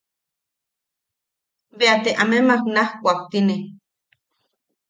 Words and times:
Bea 1.77 1.95
te 2.03 2.11
amemak 2.23 2.61
naj 2.75 2.89
kuaktine. 3.01 3.55